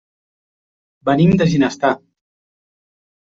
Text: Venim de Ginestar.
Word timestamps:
Venim 1.09 1.35
de 1.41 1.47
Ginestar. 1.51 1.91